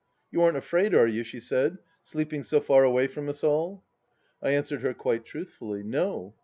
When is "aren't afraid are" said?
0.41-1.05